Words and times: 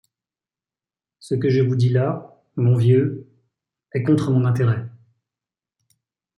Ce 1.19 1.35
que 1.35 1.51
je 1.51 1.61
vous 1.61 1.75
dis 1.75 1.89
là, 1.89 2.41
mon 2.55 2.75
vieux, 2.75 3.27
est 3.91 4.01
contre 4.01 4.31
mon 4.31 4.45
intérêt. 4.45 4.87